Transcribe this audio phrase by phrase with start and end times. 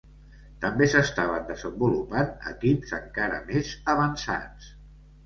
[0.61, 4.73] També s'estaven desenvolupant equips encara més avançats.